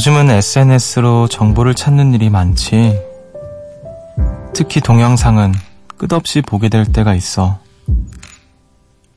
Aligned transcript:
요즘은 0.00 0.30
SNS로 0.30 1.28
정보를 1.28 1.74
찾는 1.74 2.14
일이 2.14 2.30
많지. 2.30 2.98
특히 4.54 4.80
동영상은 4.80 5.52
끝없이 5.98 6.40
보게 6.40 6.70
될 6.70 6.86
때가 6.86 7.14
있어. 7.14 7.58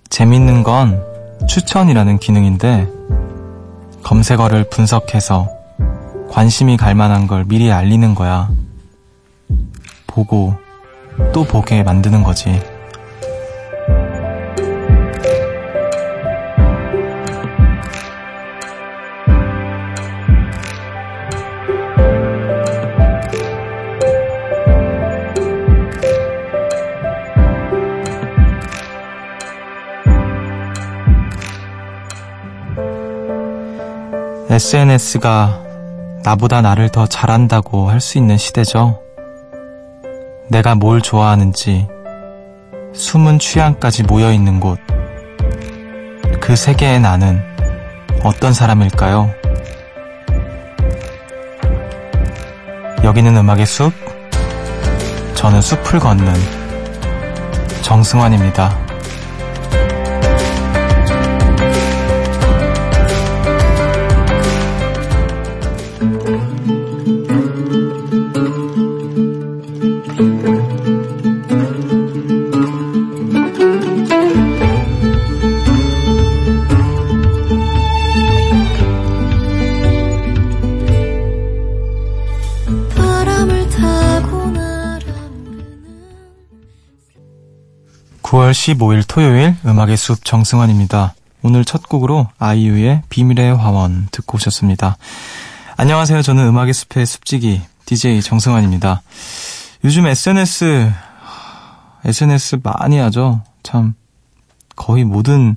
재밌는 0.09 0.63
건 0.63 1.01
추천이라는 1.47 2.19
기능인데, 2.19 2.89
검색어를 4.03 4.65
분석해서 4.69 5.47
관심이 6.29 6.75
갈 6.75 6.95
만한 6.95 7.27
걸 7.27 7.45
미리 7.45 7.71
알리는 7.71 8.13
거야. 8.13 8.51
보고 10.05 10.53
또 11.31 11.45
보게 11.45 11.81
만드는 11.83 12.23
거지. 12.23 12.61
SNS가 34.53 35.63
나보다 36.23 36.61
나를 36.61 36.89
더 36.89 37.07
잘한다고 37.07 37.89
할 37.89 37.99
수 37.99 38.19
있는 38.19 38.37
시대죠. 38.37 38.99
내가 40.47 40.75
뭘 40.75 41.01
좋아하는지 41.01 41.87
숨은 42.93 43.39
취향까지 43.39 44.03
모여 44.03 44.31
있는 44.31 44.59
곳. 44.59 44.77
그 46.39 46.55
세계의 46.55 46.99
나는 46.99 47.41
어떤 48.23 48.53
사람일까요? 48.53 49.31
여기는 53.03 53.35
음악의 53.35 53.65
숲. 53.65 53.91
저는 55.33 55.61
숲을 55.61 55.99
걷는 55.99 56.31
정승환입니다. 57.81 58.82
9월 88.33 88.49
15일 88.49 89.03
토요일 89.07 89.55
음악의 89.63 89.95
숲 89.95 90.25
정승환입니다. 90.25 91.13
오늘 91.43 91.63
첫 91.63 91.87
곡으로 91.87 92.27
아이유의 92.39 93.03
비밀의 93.07 93.55
화원 93.55 94.07
듣고 94.09 94.37
오셨습니다. 94.37 94.97
안녕하세요. 95.77 96.23
저는 96.23 96.47
음악의 96.47 96.73
숲의 96.73 97.05
숲지기 97.05 97.61
DJ 97.85 98.23
정승환입니다. 98.23 99.03
요즘 99.83 100.07
SNS 100.07 100.91
SNS 102.05 102.61
많이 102.63 102.97
하죠. 102.97 103.43
참 103.61 103.93
거의 104.75 105.03
모든 105.03 105.55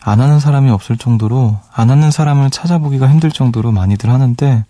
안 0.00 0.22
하는 0.22 0.40
사람이 0.40 0.70
없을 0.70 0.96
정도로 0.96 1.58
안 1.70 1.90
하는 1.90 2.10
사람을 2.10 2.48
찾아보기가 2.48 3.10
힘들 3.10 3.30
정도로 3.30 3.72
많이들 3.72 4.08
하는데 4.08 4.64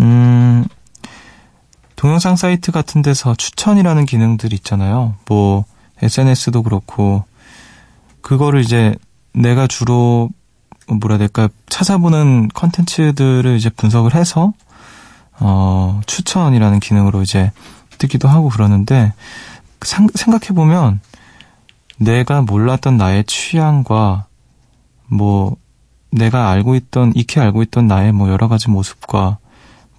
음 0.00 0.64
동영상 1.94 2.34
사이트 2.34 2.72
같은 2.72 3.02
데서 3.02 3.36
추천이라는 3.36 4.04
기능들 4.04 4.52
있잖아요. 4.52 5.14
뭐 5.28 5.64
SNS도 6.02 6.62
그렇고 6.62 7.24
그거를 8.22 8.60
이제 8.60 8.94
내가 9.32 9.66
주로 9.66 10.30
뭐라 10.88 11.14
해야 11.14 11.18
될까? 11.18 11.48
찾아보는 11.68 12.48
컨텐츠들을 12.52 13.56
이제 13.56 13.70
분석을 13.70 14.14
해서 14.14 14.52
어 15.38 16.00
추천이라는 16.06 16.80
기능으로 16.80 17.22
이제 17.22 17.52
뜨기도 17.98 18.28
하고 18.28 18.48
그러는데 18.48 19.12
생각해 19.82 20.48
보면 20.54 21.00
내가 21.96 22.42
몰랐던 22.42 22.96
나의 22.96 23.24
취향과 23.24 24.26
뭐 25.06 25.56
내가 26.10 26.50
알고 26.50 26.74
있던 26.74 27.12
익히 27.14 27.40
알고 27.40 27.62
있던 27.62 27.86
나의 27.86 28.12
뭐 28.12 28.30
여러 28.30 28.48
가지 28.48 28.68
모습과 28.68 29.38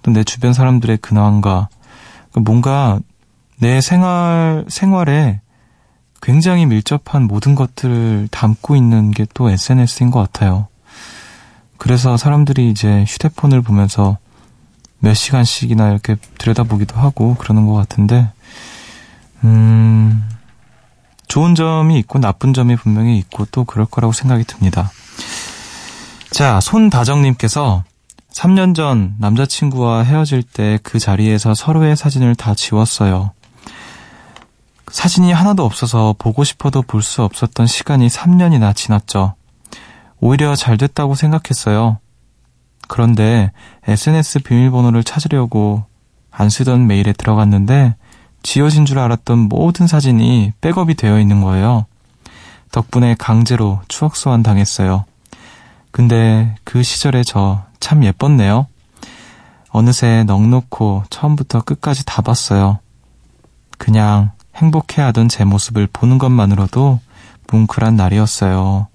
또 0.02 0.10
내 0.10 0.24
주변 0.24 0.52
사람들의 0.52 0.98
근황과 0.98 1.68
뭔가 2.34 2.98
내 3.58 3.80
생활 3.80 4.64
생활에 4.68 5.40
굉장히 6.22 6.66
밀접한 6.66 7.24
모든 7.24 7.54
것들을 7.54 8.28
담고 8.30 8.76
있는 8.76 9.10
게 9.10 9.26
또 9.34 9.50
SNS인 9.50 10.10
것 10.10 10.20
같아요. 10.20 10.68
그래서 11.78 12.16
사람들이 12.16 12.70
이제 12.70 13.04
휴대폰을 13.08 13.60
보면서 13.62 14.18
몇 15.00 15.14
시간씩이나 15.14 15.90
이렇게 15.90 16.14
들여다보기도 16.38 16.96
하고 16.96 17.34
그러는 17.34 17.66
것 17.66 17.74
같은데, 17.74 18.30
음, 19.42 20.28
좋은 21.26 21.56
점이 21.56 21.98
있고 22.00 22.20
나쁜 22.20 22.54
점이 22.54 22.76
분명히 22.76 23.18
있고 23.18 23.46
또 23.46 23.64
그럴 23.64 23.84
거라고 23.86 24.12
생각이 24.12 24.44
듭니다. 24.44 24.92
자, 26.30 26.60
손다정님께서 26.60 27.82
3년 28.32 28.74
전 28.76 29.14
남자친구와 29.18 30.04
헤어질 30.04 30.42
때 30.44 30.78
그 30.82 30.98
자리에서 30.98 31.54
서로의 31.54 31.96
사진을 31.96 32.36
다 32.36 32.54
지웠어요. 32.54 33.32
사진이 34.92 35.32
하나도 35.32 35.64
없어서 35.64 36.14
보고 36.18 36.44
싶어도 36.44 36.82
볼 36.82 37.02
수 37.02 37.22
없었던 37.22 37.66
시간이 37.66 38.08
3년이나 38.08 38.76
지났죠. 38.76 39.34
오히려 40.20 40.54
잘 40.54 40.76
됐다고 40.76 41.14
생각했어요. 41.14 41.98
그런데 42.88 43.50
SNS 43.88 44.40
비밀번호를 44.40 45.02
찾으려고 45.02 45.84
안 46.30 46.50
쓰던 46.50 46.86
메일에 46.86 47.12
들어갔는데 47.12 47.96
지워진 48.42 48.84
줄 48.84 48.98
알았던 48.98 49.38
모든 49.38 49.86
사진이 49.86 50.52
백업이 50.60 50.94
되어 50.94 51.18
있는 51.18 51.40
거예요. 51.40 51.86
덕분에 52.70 53.16
강제로 53.18 53.80
추억 53.88 54.14
소환 54.14 54.42
당했어요. 54.42 55.04
근데 55.90 56.54
그 56.64 56.82
시절에 56.82 57.22
저참 57.22 58.04
예뻤네요. 58.04 58.66
어느새 59.70 60.24
넉넉고 60.24 61.04
처음부터 61.08 61.62
끝까지 61.62 62.04
다 62.04 62.20
봤어요. 62.22 62.78
그냥 63.78 64.32
행복해하던 64.56 65.28
제 65.28 65.44
모습을 65.44 65.88
보는 65.92 66.18
것만으로도 66.18 67.00
뭉클한 67.50 67.96
날이었어요. 67.96 68.88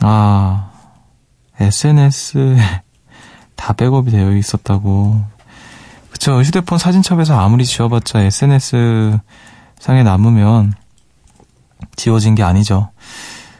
아, 0.00 0.70
SNS에 1.60 2.56
다 3.56 3.72
백업이 3.72 4.10
되어 4.10 4.34
있었다고. 4.36 5.22
그쵸. 6.10 6.40
휴대폰 6.42 6.78
사진첩에서 6.78 7.38
아무리 7.38 7.64
지워봤자 7.64 8.20
SNS 8.20 9.18
상에 9.78 10.02
남으면 10.02 10.74
지워진 11.96 12.34
게 12.34 12.42
아니죠. 12.42 12.90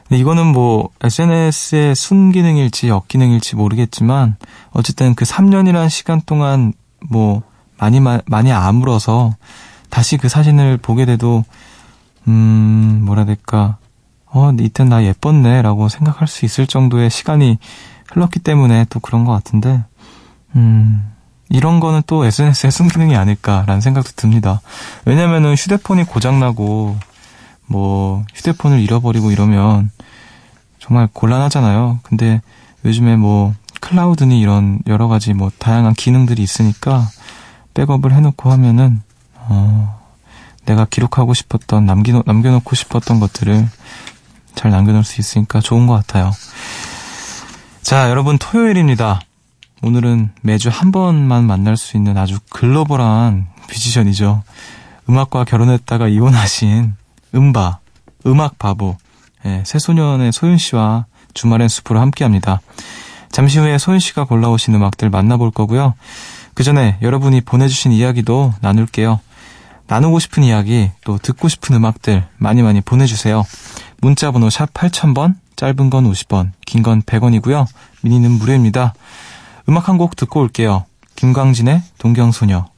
근데 0.08 0.20
이거는 0.20 0.46
뭐 0.46 0.90
SNS의 1.02 1.94
순기능일지 1.94 2.88
역기능일지 2.88 3.56
모르겠지만 3.56 4.36
어쨌든 4.72 5.14
그 5.14 5.24
3년이라는 5.24 5.88
시간 5.88 6.20
동안 6.20 6.72
뭐 7.10 7.42
많이 7.78 7.98
많이 8.00 8.52
아물어서 8.52 9.34
다시 9.92 10.16
그 10.16 10.30
사진을 10.30 10.78
보게 10.78 11.04
돼도 11.04 11.44
음 12.26 13.02
뭐라 13.04 13.26
될까 13.26 13.76
어 14.24 14.50
이때 14.58 14.84
나 14.84 15.04
예뻤네 15.04 15.60
라고 15.60 15.90
생각할 15.90 16.26
수 16.28 16.46
있을 16.46 16.66
정도의 16.66 17.10
시간이 17.10 17.58
흘렀기 18.10 18.38
때문에 18.38 18.86
또 18.88 19.00
그런 19.00 19.26
것 19.26 19.32
같은데 19.32 19.84
음 20.56 21.12
이런 21.50 21.78
거는 21.78 22.00
또 22.06 22.24
SNS의 22.24 22.72
순기능이 22.72 23.14
아닐까라는 23.16 23.82
생각도 23.82 24.12
듭니다. 24.16 24.62
왜냐면은 25.04 25.54
휴대폰이 25.54 26.04
고장나고 26.04 26.96
뭐 27.66 28.24
휴대폰을 28.34 28.80
잃어버리고 28.80 29.30
이러면 29.30 29.90
정말 30.78 31.06
곤란하잖아요. 31.12 32.00
근데 32.02 32.40
요즘에 32.86 33.16
뭐 33.16 33.52
클라우드니 33.82 34.40
이런 34.40 34.78
여러 34.86 35.08
가지 35.08 35.34
뭐 35.34 35.50
다양한 35.58 35.92
기능들이 35.92 36.42
있으니까 36.42 37.06
백업을 37.74 38.14
해놓고 38.14 38.50
하면은 38.52 39.02
어, 39.52 40.00
내가 40.64 40.86
기록하고 40.86 41.34
싶었던, 41.34 41.84
남기, 41.84 42.12
남겨놓고 42.12 42.74
싶었던 42.74 43.20
것들을 43.20 43.68
잘 44.54 44.70
남겨놓을 44.70 45.04
수 45.04 45.20
있으니까 45.20 45.60
좋은 45.60 45.86
것 45.86 45.94
같아요. 45.94 46.32
자, 47.82 48.08
여러분, 48.08 48.38
토요일입니다. 48.38 49.20
오늘은 49.82 50.30
매주 50.40 50.70
한 50.72 50.92
번만 50.92 51.44
만날 51.44 51.76
수 51.76 51.96
있는 51.96 52.16
아주 52.16 52.38
글로벌한 52.50 53.48
뮤지션이죠. 53.68 54.42
음악과 55.08 55.44
결혼했다가 55.44 56.08
이혼하신 56.08 56.94
음바, 57.34 57.78
음악 58.26 58.58
바보, 58.58 58.96
예, 59.44 59.62
새소년의 59.66 60.32
소윤 60.32 60.56
씨와 60.58 61.06
주말엔 61.34 61.68
숲으로 61.68 62.00
함께 62.00 62.24
합니다. 62.24 62.60
잠시 63.32 63.58
후에 63.58 63.78
소윤 63.78 63.98
씨가 63.98 64.24
골라오신 64.24 64.74
음악들 64.74 65.10
만나볼 65.10 65.50
거고요. 65.50 65.94
그 66.54 66.62
전에 66.62 66.98
여러분이 67.02 67.40
보내주신 67.40 67.90
이야기도 67.92 68.54
나눌게요. 68.60 69.20
나누고 69.92 70.20
싶은 70.20 70.42
이야기, 70.42 70.90
또 71.04 71.18
듣고 71.18 71.48
싶은 71.48 71.76
음악들 71.76 72.26
많이 72.38 72.62
많이 72.62 72.80
보내주세요. 72.80 73.44
문자번호 74.00 74.48
샵 74.48 74.72
8000번, 74.72 75.34
짧은 75.54 75.90
건 75.90 76.10
50원, 76.10 76.52
긴 76.64 76.82
건 76.82 77.02
100원이고요. 77.02 77.66
미니는 78.00 78.30
무료입니다. 78.30 78.94
음악 79.68 79.90
한 79.90 79.98
곡 79.98 80.16
듣고 80.16 80.40
올게요. 80.40 80.86
김광진의 81.16 81.82
동경소녀. 81.98 82.71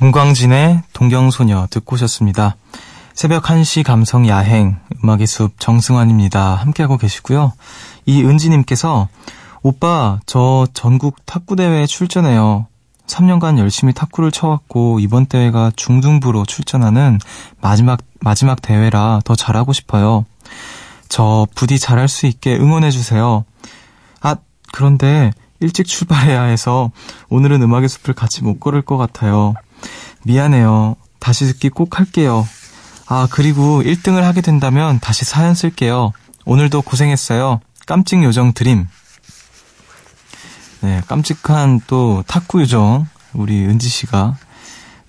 김광진의 0.00 0.80
동경소녀 0.94 1.66
듣고 1.68 1.92
오셨습니다. 1.92 2.56
새벽 3.12 3.42
1시 3.44 3.84
감성 3.84 4.26
야행, 4.28 4.78
음악의 5.04 5.26
숲 5.26 5.60
정승환입니다. 5.60 6.54
함께하고 6.54 6.96
계시고요. 6.96 7.52
이은지님께서, 8.06 9.08
오빠, 9.60 10.18
저 10.24 10.66
전국 10.72 11.16
탁구대회에 11.26 11.84
출전해요. 11.84 12.66
3년간 13.08 13.58
열심히 13.58 13.92
탁구를 13.92 14.30
쳐왔고, 14.30 15.00
이번 15.00 15.26
대회가 15.26 15.70
중등부로 15.76 16.46
출전하는 16.46 17.18
마지막, 17.60 18.00
마지막 18.20 18.62
대회라 18.62 19.20
더 19.22 19.34
잘하고 19.34 19.74
싶어요. 19.74 20.24
저 21.10 21.46
부디 21.54 21.78
잘할 21.78 22.08
수 22.08 22.24
있게 22.24 22.56
응원해주세요. 22.56 23.44
아, 24.22 24.36
그런데 24.72 25.30
일찍 25.60 25.86
출발해야 25.86 26.44
해서 26.44 26.90
오늘은 27.28 27.60
음악의 27.60 27.90
숲을 27.90 28.14
같이 28.14 28.42
못 28.42 28.60
걸을 28.60 28.80
것 28.80 28.96
같아요. 28.96 29.52
미안해요. 30.24 30.96
다시 31.18 31.46
듣기 31.46 31.68
꼭 31.70 31.98
할게요. 31.98 32.46
아, 33.06 33.26
그리고 33.30 33.82
1등을 33.82 34.22
하게 34.22 34.40
된다면 34.40 34.98
다시 35.00 35.24
사연 35.24 35.54
쓸게요. 35.54 36.12
오늘도 36.44 36.82
고생했어요. 36.82 37.60
깜찍 37.86 38.22
요정 38.22 38.52
드림. 38.52 38.86
네, 40.82 41.02
깜찍한 41.08 41.82
또 41.86 42.24
탁구 42.26 42.62
요정, 42.62 43.06
우리 43.34 43.66
은지 43.66 43.88
씨가, 43.88 44.36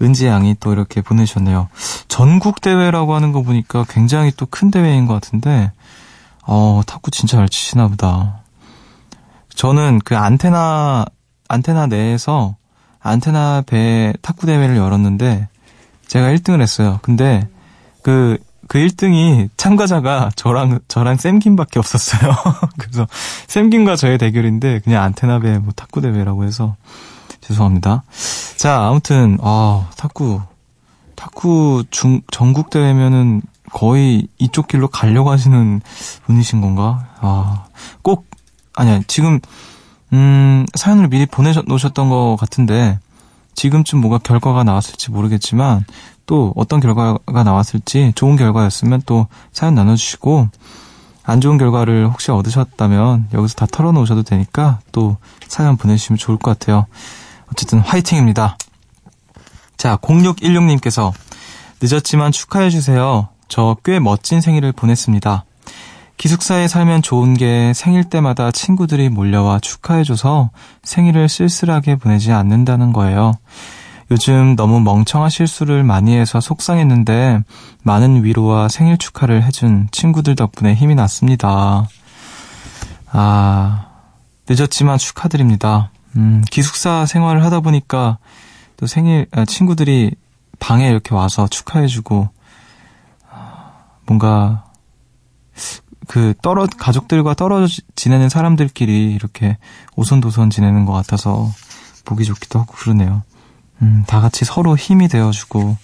은지 0.02 0.26
양이 0.26 0.56
또 0.60 0.74
이렇게 0.74 1.02
보내셨네요. 1.02 1.70
전국 2.08 2.60
대회라고 2.60 3.16
하는 3.16 3.32
거 3.32 3.42
보니까 3.42 3.86
굉장히 3.88 4.32
또 4.32 4.48
큰 4.48 4.72
대회인 4.72 5.06
것 5.06 5.14
같은데, 5.14 5.72
어, 6.44 6.82
탁구 6.86 7.12
진짜 7.12 7.38
잘 7.38 7.48
치시나 7.48 7.88
보다. 7.88 8.42
저는 9.56 10.00
그 10.04 10.18
안테나, 10.18 11.06
안테나 11.48 11.88
내에서 11.88 12.56
안테나 13.02 13.64
배 13.66 14.14
탁구 14.22 14.46
대회를 14.46 14.78
열었는데 14.78 15.48
제가 16.08 16.28
1등을 16.28 16.62
했어요. 16.62 17.00
근데 17.02 17.48
그, 18.04 18.38
그 18.68 18.80
1등이 18.80 19.50
참가자가 19.58 20.32
저랑, 20.36 20.80
저랑 20.88 21.18
샘김밖에 21.18 21.80
없었어요. 21.80 22.32
그래서 22.78 23.08
샘김과 23.48 23.96
저의 23.96 24.18
대결인데 24.18 24.80
그냥 24.84 25.04
안테나 25.04 25.40
배뭐 25.40 25.70
탁구 25.76 26.02
대회라고 26.02 26.44
해서 26.44 26.76
죄송합니다. 27.42 28.04
자, 28.58 28.88
아무튼, 28.88 29.38
아, 29.42 29.90
탁구, 29.98 30.42
탁구 31.16 31.86
중, 31.92 32.22
전국 32.32 32.70
대회면은 32.70 33.42
거의 33.72 34.28
이쪽 34.38 34.68
길로 34.68 34.88
가려고 34.88 35.32
하시는 35.32 35.82
분이신 36.26 36.62
건가? 36.62 37.08
아, 37.20 37.66
꼭, 38.02 38.28
아니야, 38.76 39.02
지금 39.08 39.40
음, 40.14 40.66
사연을 40.76 41.08
미리 41.08 41.26
보내놓으셨던 41.26 42.10
것 42.10 42.38
같은데, 42.40 43.00
지금쯤 43.56 44.00
뭐가 44.00 44.18
결과가 44.18 44.64
나왔을지 44.64 45.12
모르겠지만, 45.12 45.86
또 46.26 46.54
어떤 46.56 46.80
결과가 46.80 47.44
나왔을지 47.44 48.14
좋은 48.16 48.36
결과였으면 48.36 49.04
또 49.06 49.28
사연 49.52 49.76
나눠주시고, 49.76 50.50
안 51.24 51.40
좋은 51.40 51.58
결과를 51.58 52.08
혹시 52.08 52.32
얻으셨다면 52.32 53.28
여기서 53.34 53.56
다 53.56 53.68
털어놓으셔도 53.72 54.24
되니까 54.24 54.80
또 54.92 55.18
사연 55.48 55.78
보내주시면 55.78 56.18
좋을 56.18 56.38
것 56.38 56.58
같아요. 56.58 56.88
어쨌든 57.52 57.80
화이팅입니다. 57.80 58.58
자, 59.78 59.98
0616님께서 59.98 61.14
늦었지만 61.82 62.32
축하해주세요. 62.32 63.30
저 63.48 63.76
꽤 63.84 64.00
멋진 64.00 64.40
생일을 64.42 64.72
보냈습니다. 64.72 65.44
기숙사에 66.22 66.68
살면 66.68 67.02
좋은 67.02 67.34
게 67.34 67.74
생일 67.74 68.04
때마다 68.04 68.52
친구들이 68.52 69.10
몰려와 69.10 69.58
축하해줘서 69.58 70.52
생일을 70.84 71.28
쓸쓸하게 71.28 71.96
보내지 71.96 72.32
않는다는 72.32 72.94
거예요. 72.94 73.34
요즘 74.12 74.56
너무 74.56 74.82
멍청한 74.82 75.32
실수를 75.32 75.84
많이 75.84 76.16
해서 76.16 76.40
속상했는데 76.40 77.40
많은 77.82 78.24
위로와 78.24 78.68
생일 78.68 79.00
축하를 79.00 79.42
해준 79.42 79.88
친구들 79.90 80.36
덕분에 80.36 80.76
힘이 80.76 80.94
났습니다. 80.94 81.88
아, 83.12 83.88
늦었지만 84.48 85.00
축하드립니다. 85.00 85.90
음, 86.18 86.44
기숙사 86.52 87.08
생활을 87.08 87.44
하다 87.46 87.62
보니까 87.62 88.20
또 88.78 88.86
생일, 88.86 89.26
아, 89.32 89.44
친구들이 89.46 90.14
방에 90.60 90.88
이렇게 90.88 91.16
와서 91.16 91.48
축하해주고, 91.48 92.30
아, 93.32 93.72
뭔가 94.06 94.66
그 96.12 96.34
떨어 96.42 96.68
가족들과 96.68 97.36
떨어져 97.36 97.82
지내는 97.96 98.28
사람들끼리 98.28 99.14
이렇게 99.14 99.58
오손도손 99.96 100.50
지내는 100.50 100.84
것 100.84 100.92
같아서 100.92 101.50
보기 102.04 102.26
좋기도 102.26 102.60
하고 102.60 102.74
그러네요. 102.74 103.24
음, 103.82 104.04
다 104.08 104.20
같이 104.20 104.44
서로 104.44 104.76
힘이 104.76 105.08
되어주고 105.08 105.78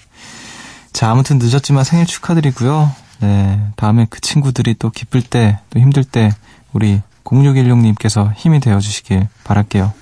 자 0.91 1.12
아무튼 1.12 1.38
늦었지만 1.38 1.86
생일 1.86 2.05
축하드리고요. 2.05 2.91
네 3.22 3.72
다음에 3.77 4.05
그 4.10 4.19
친구들이 4.19 4.75
또 4.77 4.89
기쁠 4.89 5.22
때 5.22 5.60
또 5.69 5.79
힘들 5.79 6.03
때 6.03 6.34
우리 6.74 7.01
0616님께서 7.24 8.34
힘이 8.36 8.60
되어주시길 8.60 9.29
바랄게요. 9.46 9.93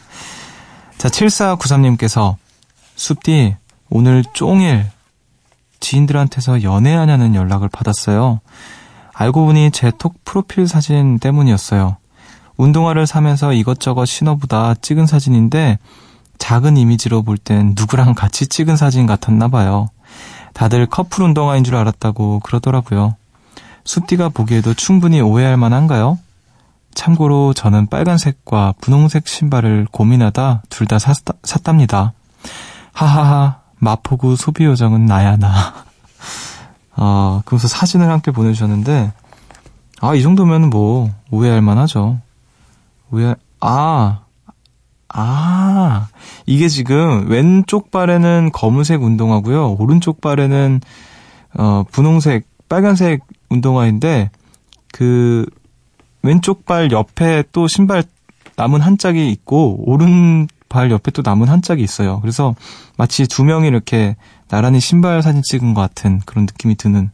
자 0.97 1.07
7493님께서 1.07 2.35
숲디 2.95 3.57
오늘 3.91 4.23
쫑일 4.33 4.89
지인들한테서 5.81 6.63
연애하냐는 6.63 7.35
연락을 7.35 7.69
받았어요. 7.69 8.41
알고 9.17 9.45
보니 9.45 9.71
제 9.71 9.91
톡 9.91 10.23
프로필 10.25 10.67
사진 10.67 11.19
때문이었어요. 11.19 11.97
운동화를 12.57 13.07
사면서 13.07 13.53
이것저것 13.53 14.05
신어보다 14.05 14.75
찍은 14.75 15.07
사진인데 15.07 15.79
작은 16.37 16.77
이미지로 16.77 17.23
볼 17.23 17.37
땐 17.37 17.73
누구랑 17.75 18.13
같이 18.13 18.47
찍은 18.47 18.75
사진 18.75 19.05
같았나 19.05 19.47
봐요. 19.47 19.87
다들 20.53 20.85
커플 20.85 21.23
운동화인 21.23 21.63
줄 21.63 21.75
알았다고 21.75 22.39
그러더라고요. 22.41 23.15
숲디가 23.85 24.29
보기에도 24.29 24.73
충분히 24.73 25.21
오해할 25.21 25.57
만한가요? 25.57 26.17
참고로 26.93 27.53
저는 27.53 27.87
빨간색과 27.87 28.75
분홍색 28.81 29.27
신발을 29.27 29.87
고민하다 29.91 30.63
둘 30.69 30.87
다 30.87 30.97
샀답니다. 30.97 32.13
하하하, 32.93 33.59
마포구 33.79 34.35
소비요정은 34.37 35.05
나야 35.05 35.35
나. 35.35 35.73
아, 36.95 37.41
그러면서 37.45 37.67
사진을 37.67 38.09
함께 38.09 38.31
보내주셨는데, 38.31 39.11
아, 40.01 40.15
이 40.15 40.21
정도면 40.21 40.69
뭐, 40.69 41.11
오해할 41.31 41.61
만하죠. 41.61 42.19
오해, 43.11 43.35
아, 43.59 44.21
아, 45.09 46.07
이게 46.45 46.67
지금 46.67 47.29
왼쪽 47.29 47.91
발에는 47.91 48.51
검은색 48.53 49.01
운동화고요. 49.01 49.75
오른쪽 49.79 50.21
발에는, 50.21 50.81
어, 51.57 51.83
분홍색, 51.91 52.47
빨간색 52.69 53.21
운동화인데, 53.49 54.31
그, 54.91 55.45
왼쪽 56.21 56.65
발 56.65 56.91
옆에 56.91 57.43
또 57.51 57.67
신발 57.67 58.03
남은 58.55 58.81
한 58.81 58.97
짝이 58.97 59.29
있고, 59.31 59.83
오른 59.85 60.47
발 60.69 60.91
옆에 60.91 61.11
또 61.11 61.21
남은 61.23 61.47
한 61.47 61.61
짝이 61.61 61.83
있어요. 61.83 62.19
그래서 62.21 62.55
마치 62.97 63.27
두 63.27 63.43
명이 63.43 63.67
이렇게 63.67 64.15
나란히 64.47 64.79
신발 64.79 65.21
사진 65.21 65.41
찍은 65.41 65.73
것 65.73 65.81
같은 65.81 66.21
그런 66.25 66.45
느낌이 66.45 66.75
드는 66.75 67.11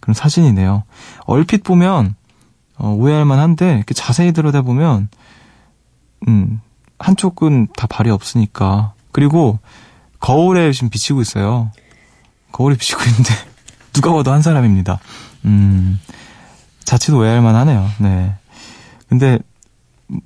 그런 0.00 0.14
사진이네요. 0.14 0.84
얼핏 1.26 1.64
보면 1.64 2.14
어, 2.76 2.88
오해할 2.88 3.24
만 3.24 3.38
한데 3.38 3.76
이렇게 3.76 3.94
자세히 3.94 4.32
들여다보면 4.32 5.08
음, 6.28 6.60
한쪽은 6.98 7.68
다 7.76 7.86
발이 7.86 8.10
없으니까 8.10 8.94
그리고 9.12 9.58
거울에 10.20 10.72
지금 10.72 10.90
비치고 10.90 11.20
있어요. 11.20 11.70
거울에 12.52 12.76
비치고 12.76 13.02
있는데 13.02 13.34
누가 13.92 14.12
봐도 14.12 14.32
한 14.32 14.42
사람입니다. 14.42 14.98
음, 15.44 16.00
자칫 16.84 17.12
오해할 17.12 17.42
만 17.42 17.54
하네요. 17.56 17.90
네. 17.98 18.34
근데, 19.08 19.38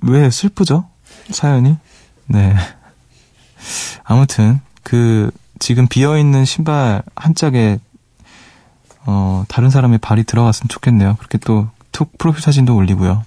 왜 0.01 0.29
슬프죠? 0.29 0.87
사연이? 1.31 1.77
네. 2.27 2.55
아무튼, 4.03 4.61
그, 4.83 5.31
지금 5.59 5.87
비어있는 5.87 6.45
신발 6.45 7.03
한 7.15 7.35
짝에, 7.35 7.79
어, 9.05 9.43
다른 9.47 9.69
사람의 9.69 9.99
발이 9.99 10.23
들어갔으면 10.23 10.69
좋겠네요. 10.69 11.15
그렇게 11.17 11.37
또, 11.37 11.67
툭 11.91 12.17
프로필 12.17 12.41
사진도 12.41 12.75
올리고요. 12.75 13.23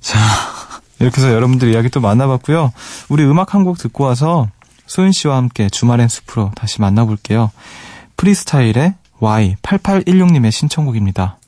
자, 0.00 0.18
이렇게 1.00 1.20
해서 1.20 1.32
여러분들 1.32 1.72
이야기 1.72 1.88
또 1.88 2.00
만나봤고요. 2.00 2.72
우리 3.08 3.24
음악 3.24 3.54
한 3.54 3.64
곡 3.64 3.78
듣고 3.78 4.04
와서 4.04 4.48
소윤 4.86 5.12
씨와 5.12 5.36
함께 5.36 5.68
주말엔 5.68 6.08
숲으로 6.08 6.52
다시 6.54 6.80
만나볼게요. 6.80 7.50
프리스타일의 8.16 8.94
Y8816님의 9.20 10.50
신청곡입니다. 10.52 11.38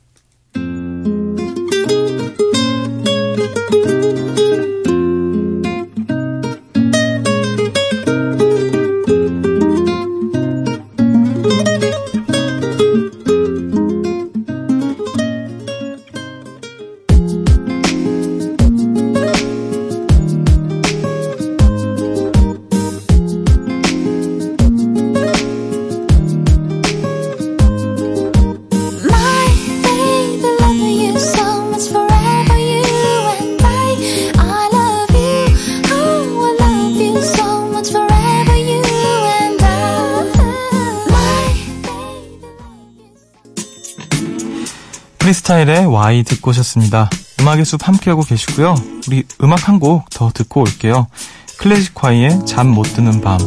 스타일의 45.46 45.86
Y 45.86 46.24
듣고 46.24 46.50
오셨습니다. 46.50 47.08
음악의 47.40 47.64
숲 47.64 47.86
함께하고 47.86 48.22
계시고요. 48.22 48.74
우리 49.06 49.22
음악 49.44 49.68
한 49.68 49.78
곡 49.78 50.10
더 50.10 50.32
듣고 50.34 50.62
올게요. 50.62 51.06
클래식화이의 51.58 52.46
잠 52.46 52.66
못 52.74 52.82
드는 52.82 53.20
밤. 53.20 53.38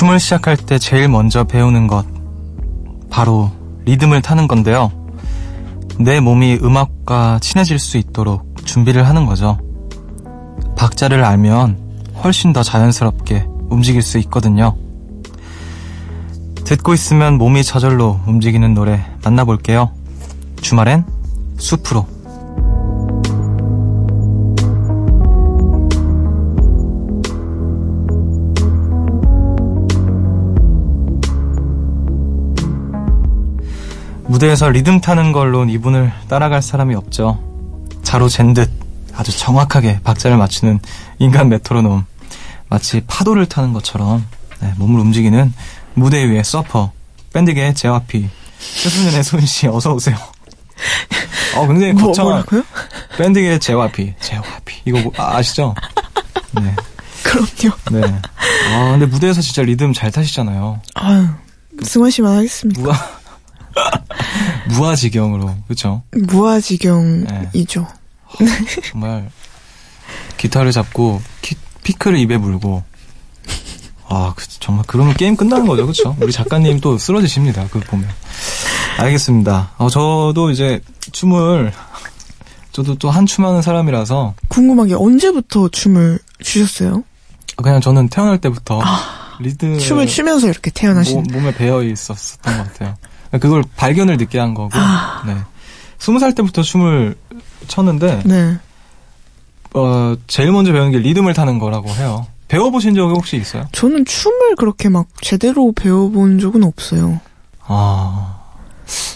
춤을 0.00 0.18
시작할 0.18 0.56
때 0.56 0.78
제일 0.78 1.08
먼저 1.08 1.44
배우는 1.44 1.86
것 1.86 2.06
바로 3.10 3.50
리듬을 3.84 4.22
타는 4.22 4.48
건데요. 4.48 4.90
내 5.98 6.20
몸이 6.20 6.60
음악과 6.62 7.38
친해질 7.42 7.78
수 7.78 7.98
있도록 7.98 8.64
준비를 8.64 9.06
하는 9.06 9.26
거죠. 9.26 9.58
박자를 10.74 11.22
알면 11.22 12.14
훨씬 12.24 12.54
더 12.54 12.62
자연스럽게 12.62 13.46
움직일 13.68 14.00
수 14.00 14.16
있거든요. 14.20 14.74
듣고 16.64 16.94
있으면 16.94 17.36
몸이 17.36 17.62
저절로 17.62 18.20
움직이는 18.26 18.72
노래 18.72 19.04
만나볼게요. 19.22 19.90
주말엔 20.62 21.04
숲으로. 21.58 22.06
무대에서 34.30 34.68
리듬 34.70 35.00
타는 35.00 35.32
걸로 35.32 35.64
이분을 35.64 36.12
따라갈 36.28 36.62
사람이 36.62 36.94
없죠. 36.94 37.42
자로 38.04 38.28
잰 38.28 38.54
듯 38.54 38.70
아주 39.14 39.36
정확하게 39.36 40.00
박자를 40.04 40.36
맞추는 40.36 40.78
인간 41.18 41.48
메트로놈. 41.48 42.06
마치 42.68 43.00
파도를 43.08 43.46
타는 43.46 43.72
것처럼 43.72 44.24
네, 44.60 44.72
몸을 44.78 45.00
움직이는 45.00 45.52
무대 45.94 46.28
위의 46.28 46.44
서퍼. 46.44 46.92
밴드계의 47.32 47.74
제와피. 47.74 48.28
최순현의 48.82 49.24
소은씨 49.24 49.66
어서오세요. 49.66 50.16
어, 51.56 51.66
굉장히 51.66 51.92
뭐, 51.94 52.06
거창한 52.06 52.32
뭐라고요? 52.34 52.62
밴드계의 53.18 53.58
제와피. 53.58 54.14
제와피. 54.20 54.76
이거 54.84 55.00
뭐- 55.00 55.12
아, 55.18 55.38
아시죠? 55.38 55.74
네. 56.52 56.74
그럼요. 57.24 57.76
네. 57.90 58.20
아, 58.72 58.90
근데 58.92 59.06
무대에서 59.06 59.40
진짜 59.40 59.62
리듬 59.62 59.92
잘 59.92 60.12
타시잖아요. 60.12 60.80
아유, 60.94 61.26
승원 61.82 62.10
씨만 62.12 62.36
하겠습니다. 62.38 63.19
무아, 64.68 64.76
무아지경으로. 64.78 65.54
그쵸? 65.68 66.02
무아지경이죠. 66.12 67.86
정말 68.90 69.30
기타를 70.36 70.72
잡고 70.72 71.20
키, 71.42 71.56
피크를 71.82 72.18
입에 72.18 72.36
물고 72.38 72.82
아 74.08 74.32
그- 74.36 74.46
정말 74.60 74.84
그러면 74.86 75.14
게임 75.14 75.36
끝나는 75.36 75.66
거죠 75.66 75.86
그쵸 75.86 76.16
우리 76.20 76.32
작가님 76.32 76.80
또 76.80 76.96
쓰러지십니다 76.98 77.66
그거 77.68 77.80
보면 77.90 78.08
알겠습니다 78.98 79.72
어, 79.78 79.88
저도 79.88 80.50
이제 80.50 80.80
춤을 81.12 81.72
저도 82.72 82.96
또 82.96 83.10
한 83.10 83.26
춤 83.26 83.44
하는 83.44 83.62
사람이라서 83.62 84.34
궁금한 84.48 84.86
게 84.88 84.94
언제부터 84.94 85.68
춤을 85.68 86.18
추셨어요? 86.42 87.02
그냥 87.56 87.80
저는 87.80 88.08
태어날 88.08 88.38
때부터 88.40 88.80
리듬 89.40 89.74
아, 89.74 89.78
춤을 89.78 90.06
추면서 90.06 90.48
이렇게 90.48 90.70
태어나신. 90.70 91.24
몸, 91.32 91.46
에 91.46 91.54
배어 91.54 91.82
있었던 91.82 92.56
것 92.56 92.72
같아요 92.72 92.96
그걸 93.38 93.62
발견을 93.76 94.16
늦게 94.16 94.38
한 94.38 94.54
거고 94.54 94.70
아. 94.74 95.22
네 95.26 95.36
스무 95.98 96.18
살 96.18 96.34
때부터 96.34 96.62
춤을 96.62 97.14
췄는데 97.68 98.22
네. 98.24 98.58
어 99.74 100.14
제일 100.26 100.50
먼저 100.50 100.72
배우는 100.72 100.90
게 100.90 100.98
리듬을 100.98 101.34
타는 101.34 101.58
거라고 101.58 101.88
해요 101.90 102.26
배워보신 102.50 102.96
적이 102.96 103.12
혹시 103.12 103.36
있어요? 103.36 103.64
저는 103.70 104.04
춤을 104.04 104.56
그렇게 104.56 104.88
막 104.88 105.06
제대로 105.20 105.70
배워본 105.72 106.40
적은 106.40 106.64
없어요. 106.64 107.20
아, 107.60 108.40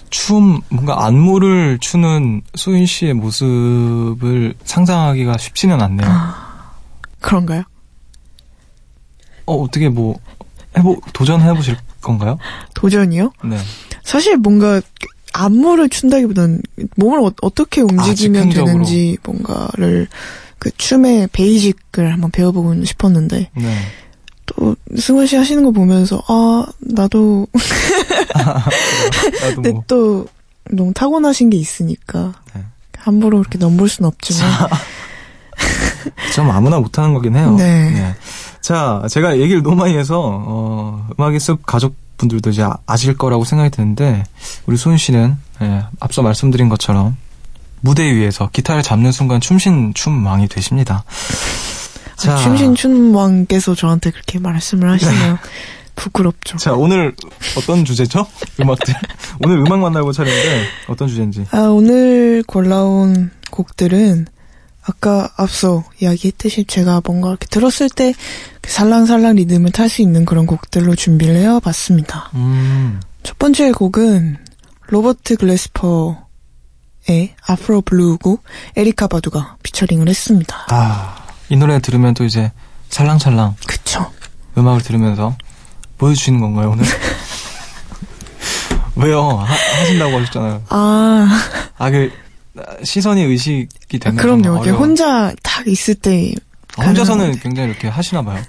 춤, 0.09 0.61
뭔가 0.68 1.04
안무를 1.04 1.78
추는 1.80 2.42
소인 2.54 2.87
씨의 2.87 3.14
모습을 3.14 4.54
상상하기가 4.62 5.37
쉽지는 5.38 5.80
않네요. 5.83 6.09
그런가요? 7.21 7.64
어, 9.47 9.56
어떻게 9.56 9.88
뭐, 9.88 10.16
해보, 10.78 11.00
도전해보실 11.12 11.76
건가요? 12.04 12.38
도전이요? 12.75 13.32
네. 13.44 13.58
사실 14.02 14.37
뭔가 14.37 14.80
안무를 15.32 15.88
춘다기보단 15.88 16.62
몸을 16.96 17.18
어, 17.42 17.50
떻게 17.54 17.80
움직이면 17.80 18.49
아. 18.49 18.50
되는지 18.50 19.18
뭔가를 19.25 20.06
그 20.58 20.70
춤의 20.76 21.28
베이직을 21.32 22.12
한번 22.12 22.30
배워보고 22.30 22.84
싶었는데 22.84 23.50
네. 23.54 23.76
또 24.46 24.76
승원 24.96 25.26
씨 25.26 25.37
하시는 25.37 25.62
거 25.64 25.73
보면서 25.73 26.23
아 26.28 26.66
나도 26.78 27.46
근데 29.54 29.73
뭐, 29.73 29.82
또 29.87 30.26
너무 30.70 30.92
타고나신 30.94 31.50
게 31.50 31.56
있으니까 31.56 32.32
네. 32.54 32.62
함부로 32.96 33.38
그렇게 33.38 33.58
넘볼 33.58 33.88
순 33.88 34.06
없지만 34.06 34.50
좀 36.34 36.50
아무나 36.50 36.78
못하는 36.78 37.12
거긴 37.14 37.37
해요. 37.37 37.54
네. 37.58 38.14
자, 38.68 39.02
제가 39.11 39.38
얘기를 39.40 39.62
너무 39.62 39.76
많이 39.76 39.94
해서, 39.94 40.23
어, 40.42 41.06
음악의 41.18 41.38
숲 41.38 41.66
가족분들도 41.66 42.49
이제 42.49 42.62
아- 42.62 42.78
아실 42.87 43.14
거라고 43.14 43.44
생각이 43.44 43.68
드는데, 43.68 44.25
우리 44.64 44.78
소은 44.78 44.97
씨는, 44.97 45.37
예, 45.61 45.83
앞서 46.00 46.23
말씀드린 46.23 46.71
것처럼, 46.71 47.14
무대 47.83 48.11
위에서 48.14 48.49
기타를 48.50 48.83
잡는 48.83 49.12
순간 49.12 49.42
춤신 49.42 49.92
춤왕이 49.92 50.49
되십니다. 50.49 51.04
자, 52.16 52.37
춤신 52.38 52.75
춘왕께서 52.75 53.75
저한테 53.75 54.11
그렇게 54.11 54.38
말씀을 54.38 54.90
하시네요. 54.92 55.38
부끄럽죠. 55.94 56.56
자, 56.56 56.73
오늘 56.73 57.14
어떤 57.59 57.85
주제죠? 57.85 58.26
음악들. 58.62 58.94
오늘 59.44 59.59
음악 59.59 59.78
만나고 59.80 60.12
차례인데, 60.12 60.62
어떤 60.88 61.06
주제인지. 61.06 61.44
아, 61.50 61.59
오늘 61.66 62.42
골라온 62.47 63.30
곡들은 63.50 64.26
아까 64.87 65.31
앞서 65.37 65.83
이야기했듯이 66.00 66.64
제가 66.64 67.00
뭔가 67.05 67.31
이렇게 67.31 67.47
들었을 67.47 67.88
때그 67.88 68.19
살랑살랑 68.69 69.37
리듬을 69.37 69.73
탈 69.73 69.88
수 69.88 70.03
있는 70.03 70.25
그런 70.25 70.47
곡들로 70.47 70.95
준비를 70.95 71.37
해와봤습니다. 71.37 72.31
음, 72.35 73.00
첫 73.23 73.38
번째 73.38 73.73
곡은 73.73 74.38
로버트 74.88 75.37
글래스퍼의 75.37 76.17
Afro 77.47 77.80
Blue 77.80 78.18
곡 78.19 78.45
에리카 78.76 79.07
바두가 79.07 79.57
피처링을 79.62 80.09
했습니다. 80.09 80.67
아, 80.69 81.17
이 81.49 81.57
노래 81.57 81.79
들으면 81.81 82.14
또 82.14 82.25
이제 82.25 82.53
살랑살랑 82.91 83.57
그쵸? 83.67 84.11
음악을 84.59 84.83
들으면서 84.83 85.37
보여주시는 85.99 86.41
건가요, 86.41 86.73
오늘? 86.73 86.85
왜요? 88.97 89.23
하, 89.23 89.45
하신다고 89.45 90.21
하셨잖아요. 90.21 90.62
아, 90.69 91.29
아, 91.79 91.91
그, 91.91 92.12
시선이 92.82 93.23
의식이 93.23 93.99
되는 93.99 94.16
그럼요. 94.16 94.42
좀 94.42 94.58
이게. 94.61 94.70
혼자 94.70 95.32
딱 95.42 95.66
있을 95.66 95.94
때 95.94 96.32
아, 96.76 96.84
혼자서는 96.87 97.18
가능한데. 97.18 97.40
굉장히 97.42 97.70
이렇게 97.70 97.88
하시나 97.88 98.23
봐요. 98.23 98.42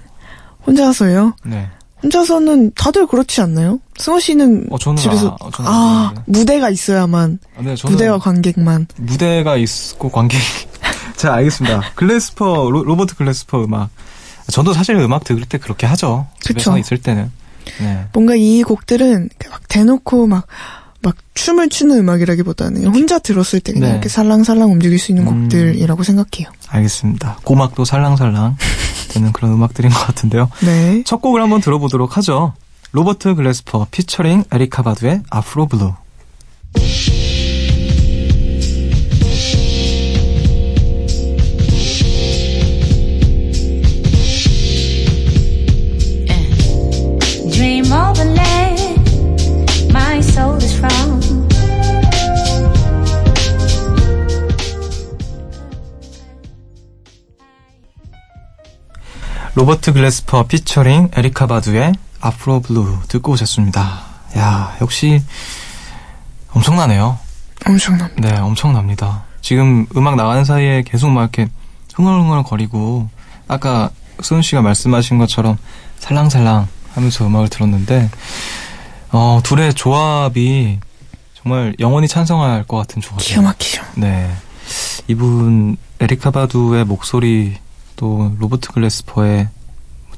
혼자서요? 0.66 1.34
네. 1.44 1.68
혼자서는 2.02 2.72
다들 2.74 3.06
그렇지 3.06 3.40
않나요? 3.40 3.80
승호 3.96 4.20
씨는 4.20 4.66
어, 4.70 4.78
집에서 4.96 5.36
아, 5.40 5.50
아. 5.58 6.14
무대가 6.26 6.68
있어야만 6.70 7.38
아, 7.56 7.62
네, 7.62 7.74
저는 7.74 7.92
무대와 7.94 8.18
관객만 8.18 8.86
무대가 8.96 9.56
있고 9.56 10.10
관객. 10.10 10.38
자, 11.16 11.32
알겠습니다. 11.34 11.80
글래스퍼, 11.94 12.68
로, 12.70 12.84
로버트 12.84 13.16
글래스퍼 13.16 13.64
음악. 13.64 13.88
저도 14.50 14.72
사실 14.74 14.94
음악 14.96 15.24
들을 15.24 15.42
때 15.46 15.58
그렇게 15.58 15.86
하죠. 15.86 16.26
집에서. 16.40 16.76
있을 16.78 16.98
때는. 16.98 17.32
네. 17.80 18.06
뭔가 18.12 18.34
이 18.36 18.62
곡들은 18.62 19.28
막 19.50 19.66
대놓고 19.68 20.26
막, 20.26 20.46
막 21.06 21.14
춤을 21.34 21.68
추는 21.68 21.98
음악이라기보다는 21.98 22.84
혼자 22.86 23.20
들었을 23.20 23.60
때 23.60 23.72
그냥 23.72 23.90
네. 23.90 23.92
이렇게 23.94 24.08
살랑살랑 24.08 24.72
움직일 24.72 24.98
수 24.98 25.12
있는 25.12 25.28
음. 25.28 25.42
곡들이라고 25.42 26.02
생각해요. 26.02 26.52
알겠습니다. 26.66 27.38
고막도 27.44 27.84
살랑살랑 27.84 28.56
되는 29.10 29.30
그런 29.30 29.52
음악들인 29.52 29.92
것 29.92 29.98
같은데요. 30.04 30.50
네. 30.64 31.04
첫 31.06 31.22
곡을 31.22 31.40
한번 31.40 31.60
들어보도록 31.60 32.16
하죠. 32.16 32.54
로버트 32.90 33.36
글래스퍼 33.36 33.86
피처링 33.92 34.44
에리카 34.50 34.82
바두의 34.82 35.22
Afro 35.30 35.66
Blue. 35.66 35.94
로버트 59.56 59.94
글래스퍼 59.94 60.48
피처링 60.48 61.12
에리카 61.14 61.46
바두의 61.46 61.94
Afro 62.20 62.60
Blue 62.60 62.98
듣고 63.08 63.32
오셨습니다. 63.32 64.02
야, 64.36 64.76
역시 64.82 65.22
엄청나네요. 66.50 67.18
엄청납니다. 67.66 68.20
네, 68.20 68.38
엄청납니다. 68.38 69.24
지금 69.40 69.86
음악 69.96 70.16
나가는 70.16 70.44
사이에 70.44 70.82
계속 70.82 71.08
막 71.08 71.22
이렇게 71.22 71.48
흥얼흥얼 71.94 72.42
거리고 72.42 73.08
아까 73.48 73.88
수은 74.20 74.42
씨가 74.42 74.60
말씀하신 74.60 75.16
것처럼 75.16 75.56
살랑살랑 76.00 76.68
하면서 76.92 77.26
음악을 77.26 77.48
들었는데 77.48 78.10
어, 79.12 79.40
둘의 79.42 79.72
조합이 79.72 80.80
정말 81.32 81.74
영원히 81.80 82.08
찬성할 82.08 82.64
것 82.64 82.76
같은 82.76 83.00
기가 83.00 83.16
조합이에요. 83.16 83.40
막히죠. 83.42 83.82
네. 83.94 84.30
이분 85.08 85.78
에리카 85.98 86.30
바두의 86.30 86.84
목소리 86.84 87.56
또 87.96 88.34
로버트 88.38 88.72
글래스퍼의 88.72 89.48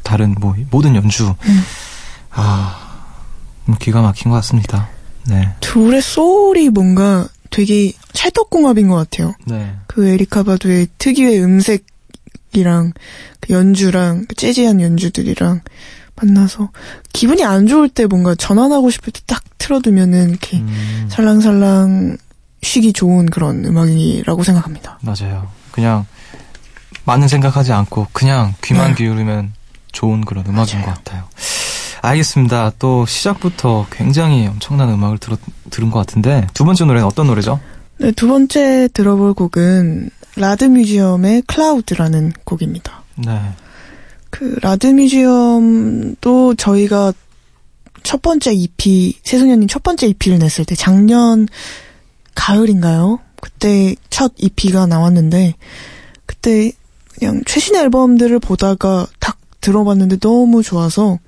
다른 0.03 0.35
뭐 0.41 0.55
모든 0.71 0.95
연주 0.97 1.29
음. 1.29 1.63
아 2.31 3.05
음, 3.69 3.75
기가 3.79 4.03
막힌 4.03 4.31
것 4.31 4.37
같습니다. 4.37 4.89
네. 5.27 5.49
둘의 5.61 6.03
소울이 6.03 6.71
뭔가 6.71 7.27
되게 7.51 7.93
찰떡궁합인 8.13 8.89
것 8.89 8.97
같아요. 8.97 9.35
네. 9.47 9.75
그 9.87 10.07
에리카 10.09 10.43
바두의 10.43 10.89
특유의 10.99 11.43
음색이랑 11.43 12.93
그 13.41 13.53
연주랑 13.53 14.27
그 14.29 14.35
재즈한 14.35 14.81
연주들이랑 14.81 15.61
만나서 16.17 16.71
기분이 17.13 17.45
안 17.45 17.67
좋을 17.67 17.89
때 17.89 18.07
뭔가 18.07 18.35
전환하고 18.35 18.91
싶을 18.91 19.13
때 19.13 19.21
딱 19.27 19.43
틀어두면은 19.69 20.31
이렇게 20.31 20.57
음, 20.59 21.07
살랑살랑 21.11 22.17
쉬기 22.63 22.95
좋은 22.95 23.27
그런 23.27 23.65
음악이라고 23.67 24.43
생각합니다. 24.43 24.99
맞아요. 25.03 25.47
그냥 25.71 26.07
많은 27.09 27.27
생각하지 27.27 27.73
않고 27.73 28.09
그냥 28.13 28.55
귀만 28.63 28.89
네. 28.89 28.97
기울이면 28.97 29.55
좋은 29.93 30.21
그런 30.21 30.45
음악인 30.47 30.81
맞아요. 30.81 30.85
것 30.85 30.95
같아요. 30.97 31.25
알겠습니다. 32.03 32.73
또 32.79 33.07
시작부터 33.07 33.87
굉장히 33.91 34.47
엄청난 34.47 34.91
음악을 34.91 35.17
들었, 35.17 35.41
들은 35.71 35.91
것 35.91 35.99
같은데 36.01 36.47
두 36.53 36.67
번째 36.67 36.85
노래는 36.85 37.07
어떤 37.07 37.27
노래죠? 37.27 37.61
네, 37.97 38.13
두 38.13 38.29
번째 38.29 38.89
들어볼 38.93 39.33
곡은 39.33 40.11
라드 40.37 40.65
뮤지엄의 40.65 41.43
Cloud라는 41.47 42.35
곡입니다. 42.45 43.03
네. 43.17 43.41
그 44.29 44.59
라드 44.61 44.89
뮤지엄도 44.89 46.57
저희가 46.57 47.15
첫 48.03 48.21
번째 48.21 48.53
EP 48.53 49.19
새소년님 49.23 49.67
첫 49.67 49.83
번째 49.83 50.09
EP를 50.09 50.39
냈을 50.39 50.67
때 50.67 50.75
작년 50.75 51.49
가을인가요? 52.35 53.19
그때 53.41 53.97
첫 54.11 54.33
EP가 54.37 54.87
나왔는데 54.87 55.55
그때 56.27 56.73
그냥 57.19 57.43
최신 57.47 57.75
앨범들을 57.77 58.39
보다가 58.39 59.07
딱 59.19 59.39
들어봤는데 59.61 60.19
너무 60.19 60.63
좋아서 60.63 61.19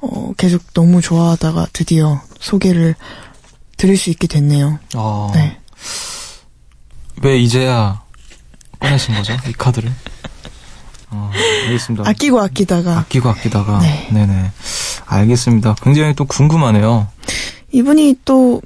어 0.00 0.32
계속 0.36 0.62
너무 0.74 1.00
좋아하다가 1.00 1.68
드디어 1.72 2.20
소개를 2.38 2.94
드릴 3.76 3.96
수 3.96 4.10
있게 4.10 4.26
됐네요. 4.26 4.78
어, 4.94 5.30
네. 5.34 5.58
왜 7.22 7.38
이제야 7.38 8.02
꺼내신 8.80 9.14
거죠? 9.14 9.36
이 9.48 9.52
카드를? 9.52 9.90
어, 11.10 11.30
알겠습니다. 11.66 12.08
아끼고 12.08 12.40
아끼다가 12.40 12.98
아끼고 12.98 13.28
아끼다가. 13.30 13.78
네. 13.80 14.08
네네. 14.12 14.50
알겠습니다. 15.06 15.74
굉장히 15.82 16.14
또 16.14 16.26
궁금하네요. 16.26 17.08
이분이 17.72 18.18
또 18.24 18.60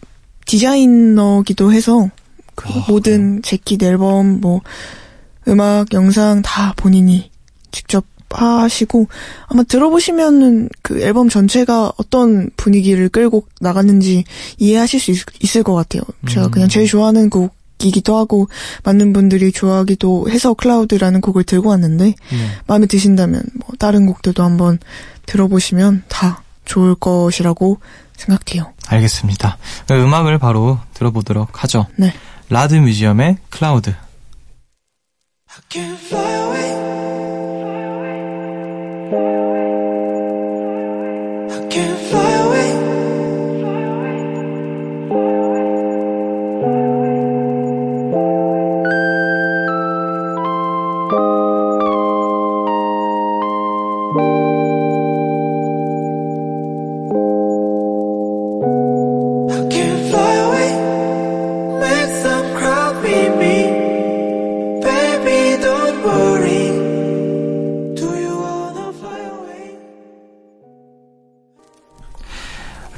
디자이너기도 0.47 1.73
해서 1.73 2.09
그 2.55 2.69
아, 2.69 2.85
모든 2.89 3.43
재킷 3.43 3.83
앨범 3.83 4.41
뭐 4.41 4.61
음악 5.49 5.93
영상 5.93 6.43
다 6.43 6.73
본인이 6.77 7.31
직접 7.71 8.05
하시고 8.35 9.09
아마 9.47 9.63
들어보시면은 9.63 10.69
그 10.83 11.01
앨범 11.03 11.29
전체가 11.29 11.93
어떤 11.97 12.51
분위기를 12.57 13.09
끌고 13.09 13.47
나갔는지 13.61 14.25
이해하실 14.59 15.01
수 15.01 15.11
있, 15.11 15.57
을것 15.57 15.75
같아요. 15.75 16.03
제가 16.29 16.47
음. 16.47 16.51
그냥 16.51 16.69
제일 16.69 16.87
좋아하는 16.87 17.29
곡이기도 17.31 18.17
하고 18.17 18.49
많은 18.85 19.13
분들이 19.13 19.53
좋아하기도 19.53 20.31
해서 20.31 20.55
Cloud라는 20.55 21.21
곡을 21.21 21.45
들고 21.45 21.69
왔는데 21.69 22.05
네. 22.05 22.15
마음에 22.67 22.87
드신다면 22.87 23.43
뭐 23.55 23.69
다른 23.79 24.07
곡들도 24.07 24.43
한번 24.43 24.79
들어보시면 25.27 26.05
다 26.09 26.43
좋을 26.65 26.95
것이라고 26.95 27.81
생각해요. 28.17 28.73
알겠습니다. 28.87 29.59
음악을 29.91 30.39
바로 30.39 30.79
들어보도록 30.95 31.63
하죠. 31.65 31.87
네. 31.97 32.15
Rad 32.49 32.75
Museum의 32.75 33.39
Cloud. 33.51 33.95
Can 35.73 35.97
fly 35.97 36.33
away. 36.33 36.71
I 41.51 41.69
can 41.71 41.97
fly 42.11 42.33
away. 42.45 42.62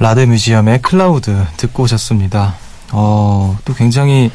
Rad 0.05 0.19
Museum의 0.19 0.83
Cloud 0.83 1.47
듣고 1.57 1.81
오셨습니다. 1.81 2.53
어, 2.91 3.57
또 3.65 3.73
굉장히 3.73 4.29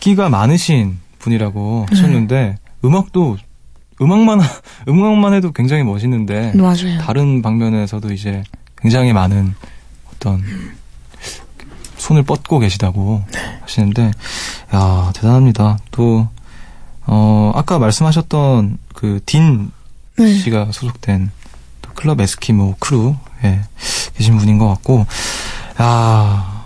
끼가 0.00 0.28
많으신 0.28 0.98
분이라고 1.18 1.86
하셨는데, 1.88 2.58
음악도, 2.84 3.38
음악만, 4.02 4.38
음악만 4.86 5.32
해도 5.32 5.50
굉장히 5.52 5.82
멋있는데, 5.82 6.52
맞아요. 6.54 7.00
다른 7.00 7.40
방면에서도 7.40 8.12
이제 8.12 8.42
굉장히 8.76 9.14
많은 9.14 9.54
어떤 10.12 10.42
손을 11.96 12.22
뻗고 12.22 12.58
계시다고 12.58 13.24
하시는데, 13.62 14.10
야 14.74 15.12
대단합니다. 15.14 15.78
또, 15.90 16.28
어, 17.06 17.50
아까 17.54 17.78
말씀하셨던 17.78 18.76
그딘 18.92 19.70
네. 20.18 20.34
씨가 20.34 20.66
소속된 20.70 21.30
또 21.80 21.92
클럽 21.94 22.20
에스키모 22.20 22.76
크루에 22.78 23.62
계신 24.18 24.36
분인 24.36 24.58
것 24.58 24.68
같고, 24.68 25.06
야 25.80 26.58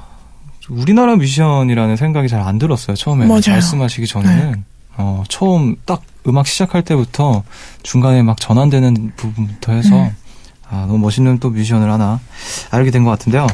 우리나라 0.69 1.17
뮤지션이라는 1.17 1.97
생각이 1.97 2.29
잘 2.29 2.41
안 2.41 2.59
들었어요, 2.59 2.97
처음에. 2.97 3.27
맞아요. 3.27 3.43
말씀하시기 3.49 4.07
전에는. 4.07 4.65
어, 4.97 5.23
처음 5.29 5.77
딱 5.87 6.03
음악 6.27 6.47
시작할 6.47 6.83
때부터 6.83 7.43
중간에 7.83 8.23
막 8.23 8.39
전환되는 8.41 9.13
부분부터 9.17 9.73
해서, 9.73 9.95
음. 10.05 10.11
아, 10.69 10.85
너무 10.87 10.99
멋있는 10.99 11.39
또 11.39 11.51
뮤지션을 11.51 11.91
하나 11.91 12.21
알게 12.71 12.91
된 12.91 13.05
것 13.05 13.11
같은데요. 13.11 13.47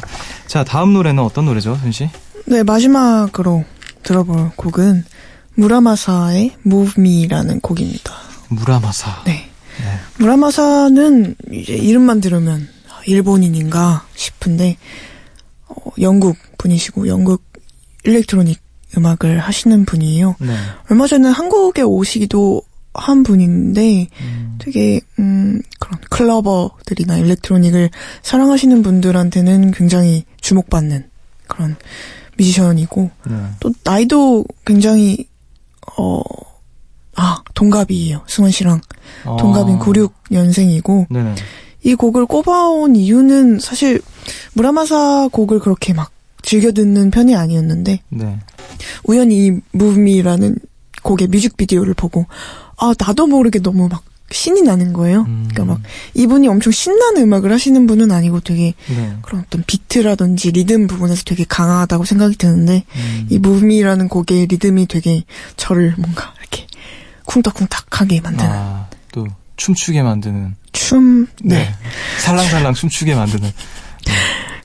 자, 0.47 0.63
다음 0.63 0.93
노래는 0.93 1.21
어떤 1.23 1.45
노래죠, 1.45 1.75
순 1.81 1.91
씨? 1.91 2.09
네, 2.45 2.63
마지막으로 2.63 3.63
들어볼 4.03 4.51
곡은 4.55 5.03
무라마사의 5.55 6.55
Move 6.65 6.93
Me라는 6.97 7.59
곡입니다. 7.59 8.13
무라마사. 8.49 9.23
네. 9.25 9.49
네. 9.81 9.99
무라마사는 10.19 11.35
이제 11.51 11.73
이름만 11.73 12.21
들으면 12.21 12.67
아, 12.78 12.78
일본인인가 13.09 14.05
싶은데 14.15 14.77
어, 15.67 15.75
영국 15.99 16.37
분이시고 16.57 17.07
영국 17.07 17.43
일렉트로닉 18.03 18.59
음악을 18.97 19.39
하시는 19.39 19.85
분이에요. 19.85 20.35
네. 20.39 20.55
얼마 20.89 21.05
전에 21.07 21.29
한국에 21.29 21.81
오시기도 21.81 22.61
한 22.93 23.21
분인데 23.23 24.07
음, 24.21 24.55
되게 24.59 24.99
음 25.19 25.61
그런 25.79 26.01
클러버들이나 26.09 27.17
일렉트로닉을 27.17 27.91
사랑하시는 28.23 28.81
분들한테는 28.81 29.71
굉장히 29.71 30.25
주목받는 30.41 31.07
그런 31.47 31.75
뮤지션이고 32.37 33.11
네. 33.29 33.35
또 33.59 33.71
나이도 33.83 34.45
굉장히 34.65 35.27
어 35.97 36.21
아, 37.15 37.43
동갑이에요. 37.53 38.21
승원 38.27 38.51
씨랑. 38.51 38.79
어, 39.25 39.35
동갑인 39.37 39.77
96년생이고 39.79 41.07
네네. 41.09 41.35
이 41.83 41.95
곡을 41.95 42.25
꼽아온 42.25 42.95
이유는 42.95 43.59
사실 43.59 44.01
무라마사 44.53 45.29
곡을 45.31 45.59
그렇게 45.59 45.93
막 45.93 46.11
즐겨 46.41 46.71
듣는 46.71 47.11
편이 47.11 47.35
아니었는데 47.35 48.01
네. 48.09 48.39
우연히 49.03 49.47
이 49.47 49.51
무브미라는 49.71 50.57
곡의 51.03 51.27
뮤직비디오를 51.27 51.93
보고 51.93 52.25
아 52.77 52.93
나도 52.97 53.27
모르게 53.27 53.59
너무 53.59 53.87
막 53.87 54.03
신이 54.31 54.61
나는 54.61 54.93
거예요. 54.93 55.21
음. 55.21 55.47
그러니까 55.49 55.65
막 55.65 55.81
이분이 56.13 56.47
엄청 56.47 56.71
신나는 56.71 57.23
음악을 57.23 57.51
하시는 57.51 57.87
분은 57.87 58.11
아니고 58.11 58.41
되게 58.41 58.75
네. 58.87 59.15
그런 59.21 59.43
어떤 59.45 59.63
비트라든지 59.65 60.51
리듬 60.51 60.87
부분에서 60.87 61.23
되게 61.25 61.45
강하다고 61.45 62.05
생각이 62.05 62.35
드는데 62.37 62.83
음. 62.95 63.27
이 63.29 63.39
무브미라는 63.39 64.07
곡의 64.07 64.47
리듬이 64.47 64.85
되게 64.85 65.23
저를 65.57 65.95
뭔가 65.97 66.33
이렇게 66.39 66.67
쿵닥쿵닥하게 67.25 68.21
만드는 68.21 68.51
아, 68.51 68.87
또 69.11 69.27
춤추게 69.57 70.03
만드는 70.03 70.55
춤 70.79 71.27
네. 71.43 71.55
네. 71.57 71.73
살랑살랑 72.19 72.73
춤추게 72.73 73.13
만드는. 73.13 73.51
네. 74.05 74.13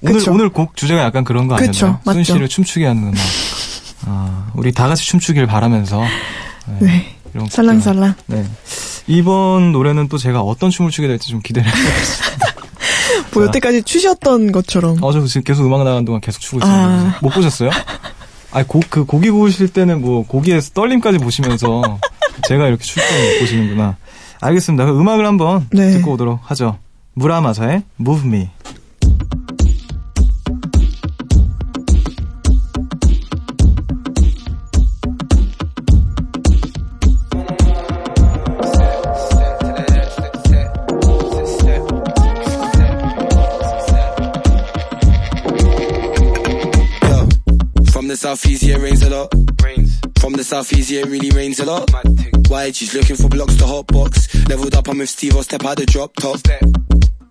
오늘 0.02 0.14
그쵸. 0.18 0.32
오늘 0.32 0.48
곡 0.48 0.76
주제가 0.76 1.02
약간 1.02 1.24
그런 1.24 1.48
거 1.48 1.56
아니었나요? 1.56 1.72
그쵸, 1.72 1.98
맞죠. 2.04 2.12
순 2.12 2.24
씨를 2.24 2.48
춤추게 2.48 2.86
하는 2.86 3.02
음악. 3.02 3.18
아, 4.06 4.50
우리 4.54 4.70
다 4.72 4.86
같이 4.86 5.04
춤추길 5.04 5.46
바라면서. 5.46 6.02
네. 6.66 6.78
네. 6.80 7.16
이런 7.34 7.48
살랑살랑. 7.48 8.14
네. 8.26 8.44
이번 9.08 9.72
노래는 9.72 10.08
또 10.08 10.16
제가 10.16 10.40
어떤 10.40 10.70
춤을 10.70 10.92
추게 10.92 11.08
될지 11.08 11.30
좀 11.30 11.40
기대를 11.42 11.68
해보겠습니다. 11.68 12.46
뭐 13.34 13.42
자. 13.42 13.48
여태까지 13.48 13.82
추셨던 13.82 14.52
것처럼 14.52 15.02
어, 15.02 15.12
저 15.12 15.24
지금 15.26 15.42
계속 15.42 15.66
음악 15.66 15.82
나가는 15.82 16.04
동안 16.04 16.20
계속 16.20 16.40
추고 16.40 16.58
있어요. 16.58 16.72
아. 16.72 17.18
못 17.20 17.30
보셨어요? 17.30 17.70
아니, 18.52 18.68
곡, 18.68 18.84
그, 18.88 19.04
고기 19.04 19.30
구우실 19.30 19.68
때는 19.68 20.00
뭐, 20.00 20.24
고기에서 20.24 20.70
떨림까지 20.74 21.18
보시면서 21.18 21.98
제가 22.46 22.68
이렇게 22.68 22.84
출 22.84 23.02
때는 23.02 23.32
못 23.32 23.40
보시는구나. 23.40 23.96
알겠습니다. 24.44 24.84
그럼 24.84 25.00
음악을 25.00 25.26
한번 25.26 25.66
네. 25.72 25.92
듣고 25.92 26.12
오도록 26.12 26.40
하죠. 26.42 26.78
무라마사의 27.14 27.82
Move 27.98 28.26
Me. 28.26 28.50
Yo, 47.02 47.28
from 47.92 48.08
the 48.08 48.16
southeast, 48.16 48.62
yeah, 48.62 48.76
it 48.76 48.82
rains 48.82 49.02
a 49.02 49.08
lot. 49.08 49.53
Yeah, 50.72 51.00
it 51.00 51.06
really 51.06 51.30
rains 51.30 51.60
a 51.60 51.64
lot. 51.66 51.90
Why 52.48 52.70
she's 52.72 52.94
looking 52.94 53.16
for 53.16 53.28
blocks 53.28 53.56
to 53.56 53.66
hot 53.66 53.86
box. 53.88 54.32
Leveled 54.48 54.74
up, 54.74 54.88
I'm 54.88 54.98
with 54.98 55.10
Steve, 55.10 55.36
I'll 55.36 55.42
step 55.42 55.64
out 55.64 55.76
the 55.76 55.86
drop 55.86 56.14
top. 56.16 56.40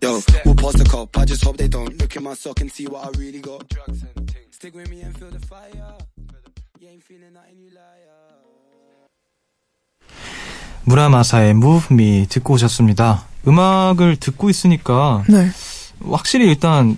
Yo, 0.02 0.22
we'll 0.46 0.56
pass 0.56 0.74
the 0.74 0.86
cop. 0.90 1.18
I 1.18 1.26
just 1.26 1.44
hope 1.44 1.58
they 1.58 1.68
don't 1.68 1.98
look 1.98 2.16
in 2.16 2.24
my 2.24 2.34
sock 2.36 2.62
and 2.62 2.72
see 2.72 2.86
what 2.88 3.06
I 3.06 3.10
really 3.18 3.40
got. 3.40 3.64
Stick 4.52 4.76
with 4.76 4.90
me 4.90 5.02
and 5.02 5.18
feel 5.18 5.30
the 5.32 5.40
fire. 5.48 5.98
You 6.80 6.90
ain't 6.90 7.04
feeling 7.04 7.34
nothing, 7.34 7.58
you 7.60 7.72
liar. 7.72 8.12
무라마사의 10.86 11.52
Move 11.52 11.88
Me 11.96 12.28
듣고 12.28 12.56
오셨습니다. 12.56 13.26
음악을 13.48 14.18
듣고 14.18 14.50
있으니까 14.50 15.24
네. 15.30 15.50
확실히 16.06 16.48
일단 16.48 16.98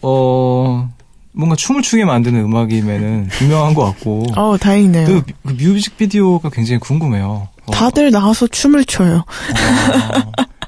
어 0.00 0.93
뭔가 1.34 1.56
춤을 1.56 1.82
추게 1.82 2.04
만드는 2.04 2.40
음악임에는 2.40 3.28
분명한 3.28 3.74
것 3.74 3.84
같고 3.86 4.26
어 4.36 4.56
다행이네요. 4.56 5.06
그, 5.06 5.22
그 5.44 5.52
뮤직비디오가 5.52 6.48
굉장히 6.50 6.78
궁금해요. 6.80 7.48
어, 7.66 7.72
다들 7.72 8.10
나와서 8.10 8.46
춤을 8.46 8.84
춰요. 8.84 9.24
아, 9.54 10.24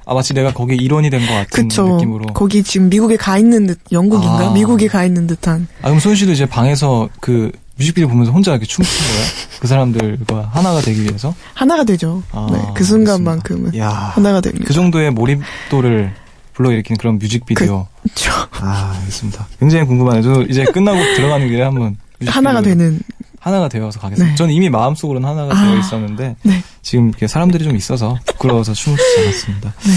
아, 0.06 0.14
마치 0.14 0.34
내가 0.34 0.52
거기에 0.52 0.76
일원이 0.76 1.10
된 1.10 1.20
것 1.26 1.32
같은 1.32 1.68
그쵸. 1.68 1.88
느낌으로. 1.96 2.26
거기 2.32 2.62
지금 2.62 2.88
미국에 2.88 3.16
가 3.16 3.38
있는 3.38 3.66
듯, 3.66 3.78
영국인가? 3.92 4.48
아. 4.48 4.52
미국에 4.52 4.86
가 4.88 5.04
있는 5.04 5.26
듯한. 5.26 5.66
아 5.82 5.86
그럼 5.86 5.98
소연 6.00 6.16
씨도 6.16 6.32
이제 6.32 6.46
방에서 6.46 7.08
그 7.20 7.50
뮤직비디오 7.78 8.08
보면서 8.08 8.32
혼자 8.32 8.52
이렇게 8.52 8.66
춤추는 8.66 9.10
거예요? 9.12 9.26
그 9.60 9.68
사람들과 9.68 10.50
하나가 10.52 10.80
되기 10.80 11.02
위해서? 11.02 11.34
하나가 11.54 11.84
되죠. 11.84 12.22
아, 12.32 12.48
네, 12.52 12.58
그 12.74 12.82
순간만큼은 12.84 13.76
야, 13.76 13.88
하나가 13.90 14.40
됩니다. 14.40 14.64
그 14.66 14.72
정도의 14.72 15.10
몰입도를 15.10 16.12
불러일으키는 16.56 16.96
그런 16.96 17.18
뮤직비디오. 17.18 17.86
그쵸. 18.02 18.32
아, 18.60 18.94
알겠습니다. 18.98 19.46
굉장히 19.60 19.84
궁금하네요. 19.84 20.22
저도 20.22 20.42
이제 20.42 20.64
끝나고 20.64 20.98
들어가는 21.16 21.48
길에 21.48 21.62
한번 21.62 21.96
하나가 22.26 22.62
되는. 22.62 23.00
하나가 23.38 23.68
되어서 23.68 24.00
가겠습니다. 24.00 24.32
네. 24.32 24.36
저는 24.36 24.52
이미 24.52 24.68
마음속으로는 24.70 25.28
하나가 25.28 25.56
아. 25.56 25.64
되어 25.64 25.78
있었는데 25.78 26.34
네. 26.42 26.62
지금 26.82 27.10
이렇게 27.10 27.28
사람들이 27.28 27.62
좀 27.62 27.76
있어서 27.76 28.18
부끄러워서 28.26 28.72
춤을 28.72 28.98
추지 28.98 29.22
않았습니다. 29.22 29.72
네. 29.84 29.92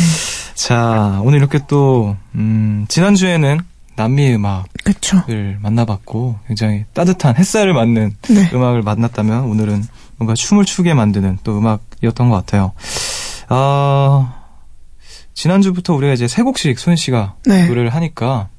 자, 0.53 1.19
오늘 1.23 1.39
이렇게 1.39 1.59
또 1.67 2.15
음, 2.35 2.85
지난주에는 2.89 3.59
남미 3.95 4.33
음악을 4.35 4.65
그쵸. 4.83 5.23
만나봤고 5.61 6.39
굉장히 6.47 6.85
따뜻한 6.93 7.37
햇살을 7.37 7.73
맞는 7.73 8.17
네. 8.29 8.49
음악을 8.53 8.83
만났다면 8.83 9.45
오늘은 9.45 9.83
뭔가 10.17 10.35
춤을 10.35 10.65
추게 10.65 10.93
만드는 10.93 11.39
또 11.43 11.57
음악이었던 11.57 12.29
것 12.29 12.35
같아요. 12.35 12.73
아, 13.47 14.38
지난주부터 15.43 15.93
우리가 15.93 16.11
이제 16.11 16.27
세 16.27 16.43
곡씩 16.43 16.77
소연 16.77 16.97
씨가 16.97 17.35
네. 17.45 17.65
노래를 17.67 17.95
하니까 17.95 18.49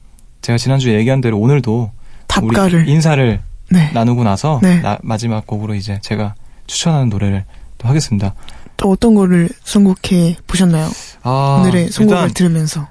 제가 0.41 0.57
지난주에 0.57 0.95
얘기한 0.95 1.21
대로 1.21 1.39
오늘도 1.39 1.91
답가를. 2.27 2.85
우리 2.85 2.91
인사를 2.93 3.39
네. 3.71 3.91
나누고 3.93 4.25
나서 4.25 4.61
네. 4.63 4.81
나- 4.81 4.97
마지막 5.03 5.47
곡으로 5.47 5.75
이제 5.75 5.99
제가 6.03 6.35
추천하는 6.67 7.11
노래를 7.11 7.45
또 7.77 7.87
하겠습니다. 7.87 8.35
또 8.79 8.91
어떤 8.93 9.15
거를 9.15 9.51
선곡해 9.63 10.39
보셨나요? 10.47 10.89
아, 11.23 11.59
오늘의 11.61 11.91
선곡을 11.91 12.17
일단 12.19 12.35
들으면서. 12.35 12.89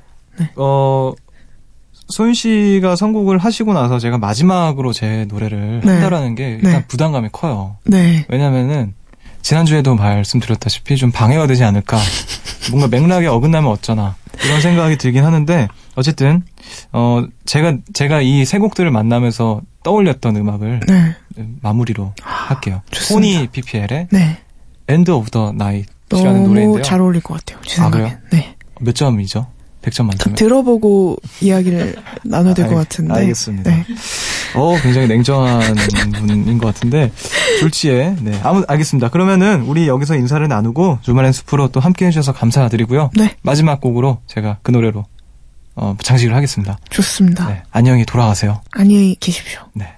어 0.56 1.12
소윤 2.10 2.36
씨가 2.36 2.96
선곡을 2.96 3.40
하시고 3.40 3.74
나서 3.74 3.98
제가 3.98 4.20
마지막으로 4.20 4.94
제 4.94 5.26
노래를 5.30 5.82
네. 5.84 5.92
한다라는 5.94 6.36
게 6.36 6.52
일단 6.62 6.72
네. 6.74 6.86
부담감이 6.88 7.30
커요. 7.32 7.78
네. 7.86 8.24
왜냐면은 8.30 8.94
지난주에도 9.42 9.96
말씀드렸다시피 9.96 10.98
좀 10.98 11.12
방해가 11.12 11.48
되지 11.48 11.64
않을까. 11.64 11.98
뭔가 12.72 12.88
맥락에 12.88 13.28
어긋나면 13.28 13.72
어쩌나. 13.72 14.16
이런 14.46 14.62
생각이 14.62 14.98
들긴 14.98 15.26
하는데 15.26 15.68
어쨌든 15.96 16.44
어 16.94 17.26
제가 17.46 17.78
제가 17.94 18.22
이 18.22 18.46
세 18.46 18.58
곡들을 18.58 18.90
만나면서 18.92 19.62
떠올렸던 19.84 20.36
음악을 20.38 20.80
네. 20.88 21.16
마무리로 21.62 22.14
할게요. 22.22 22.82
좋습니다. 22.92 23.08
소니 23.38 23.48
PPL의 23.48 24.08
네. 24.12 24.38
End 24.90 25.12
of 25.12 25.30
the 25.32 25.50
Night이라는 25.50 26.44
노래인데요. 26.44 26.82
잘 26.84 27.02
어울릴 27.02 27.22
것 27.22 27.34
같아요. 27.40 27.62
제 27.66 27.82
아, 27.82 27.86
생각엔. 27.86 28.20
네. 28.32 28.56
몇 28.80 28.96
점이죠? 28.96 29.48
100점 29.82 30.06
만점에. 30.06 30.36
들어보고 30.36 31.18
이야기를 31.42 31.96
나눠야 32.24 32.54
될것 32.54 32.78
알- 32.78 32.84
같은데. 32.84 33.14
알겠습니다. 33.14 33.72
네. 33.72 33.86
어, 34.56 34.76
굉장히 34.82 35.08
냉정한 35.08 35.76
분인 36.14 36.58
것 36.58 36.68
같은데, 36.68 37.12
졸지에, 37.60 38.16
네. 38.22 38.40
아무, 38.44 38.64
알겠습니다. 38.68 39.10
그러면은, 39.10 39.62
우리 39.64 39.88
여기서 39.88 40.16
인사를 40.16 40.46
나누고, 40.48 41.00
주말엔 41.02 41.32
숲으로 41.32 41.70
또 41.70 41.80
함께 41.80 42.06
해주셔서 42.08 42.34
감사드리고요. 42.34 43.12
네. 43.16 43.36
마지막 43.42 43.80
곡으로 43.82 44.20
제가 44.28 44.58
그 44.64 44.72
노래로, 44.72 45.06
어, 45.76 45.96
장식을 46.02 46.36
하겠습니다. 46.36 46.78
좋습니다. 46.90 47.48
네. 47.48 47.64
안녕히 47.72 48.06
돌아가세요. 48.06 48.62
안녕히 48.72 49.16
계십시오. 49.20 49.62
네. 49.74 49.94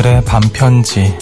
오늘의 0.00 0.24
밤편지. 0.24 1.14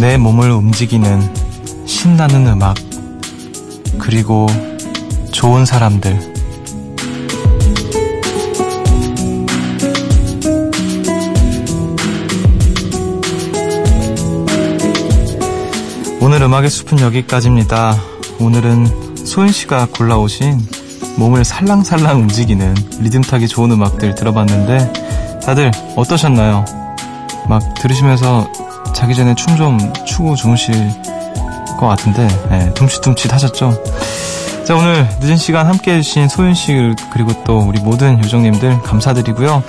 내 0.00 0.16
몸을 0.16 0.52
움직이는 0.52 1.20
신나는 1.86 2.46
음악 2.46 2.76
그리고 3.98 4.46
좋은 5.32 5.64
사람들 5.64 6.33
오늘 16.44 16.56
음악의 16.56 16.68
숲은 16.68 17.00
여기까지입니다. 17.00 17.96
오늘은 18.38 19.24
소은 19.24 19.48
씨가 19.48 19.88
골라오신 19.96 20.60
몸을 21.16 21.42
살랑살랑 21.42 22.20
움직이는 22.20 22.74
리듬 23.00 23.22
타기 23.22 23.48
좋은 23.48 23.70
음악들 23.70 24.14
들어봤는데 24.14 25.40
다들 25.42 25.70
어떠셨나요? 25.96 26.66
막 27.48 27.62
들으시면서 27.76 28.46
자기 28.94 29.14
전에 29.14 29.34
춤 29.34 29.56
좀 29.56 29.78
추고 30.04 30.36
주무실 30.36 30.74
것 31.80 31.86
같은데 31.86 32.28
네, 32.50 32.74
둠칫둠칫 32.74 33.32
하셨죠? 33.32 33.82
자 34.66 34.76
오늘 34.76 35.08
늦은 35.20 35.38
시간 35.38 35.66
함께 35.66 35.94
해주신 35.94 36.28
소윤 36.28 36.52
씨 36.52 36.74
그리고 37.10 37.32
또 37.44 37.60
우리 37.60 37.80
모든 37.80 38.22
요정님들 38.22 38.82
감사드리고요. 38.82 39.62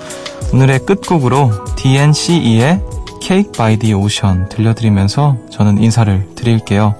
오늘의 0.51 0.79
끝곡으로 0.79 1.51
DNCE의 1.77 2.81
Cake 3.25 3.53
by 3.53 3.75
the 3.79 3.95
Ocean 3.95 4.47
들려드리면서 4.49 5.35
저는 5.49 5.81
인사를 5.81 6.35
드릴게요. 6.35 6.93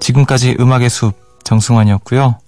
지금까지 0.00 0.56
음악의 0.58 0.90
숲 0.90 1.14
정승환이었고요. 1.44 2.40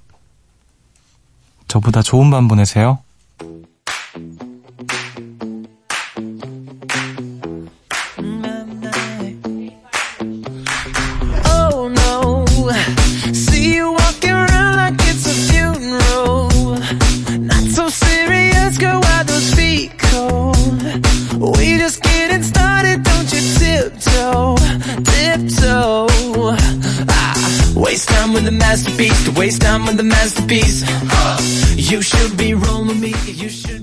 저보다 1.69 2.03
좋은 2.03 2.29
밤 2.33 2.49
보내세요. 2.49 2.99
Uh, 30.51 31.39
you 31.77 32.01
should 32.01 32.39
be 32.39 32.55
rolling 32.55 32.99
me. 33.01 33.13
You 33.27 33.51
should. 33.51 33.78